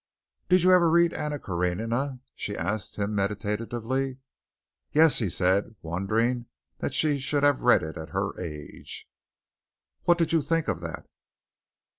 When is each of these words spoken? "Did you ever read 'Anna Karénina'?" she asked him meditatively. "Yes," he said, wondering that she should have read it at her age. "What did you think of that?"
"Did 0.49 0.63
you 0.63 0.71
ever 0.71 0.89
read 0.89 1.13
'Anna 1.13 1.37
Karénina'?" 1.37 2.21
she 2.33 2.57
asked 2.57 2.95
him 2.95 3.13
meditatively. 3.13 4.17
"Yes," 4.93 5.19
he 5.19 5.29
said, 5.29 5.75
wondering 5.83 6.47
that 6.79 6.95
she 6.95 7.19
should 7.19 7.43
have 7.43 7.61
read 7.61 7.83
it 7.83 7.97
at 7.99 8.09
her 8.09 8.35
age. 8.41 9.07
"What 10.05 10.17
did 10.17 10.33
you 10.33 10.41
think 10.41 10.67
of 10.67 10.79
that?" 10.79 11.05